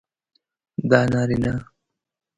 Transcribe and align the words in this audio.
د 0.89 0.91
نارینه 1.11 1.53